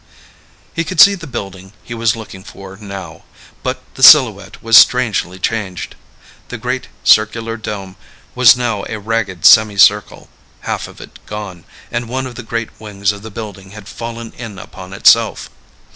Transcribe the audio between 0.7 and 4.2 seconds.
He could see the building he was looking for now, but the